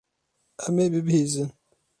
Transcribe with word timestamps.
Em 0.65 0.75
ê 0.83 0.87
bibihîzin. 0.93 1.49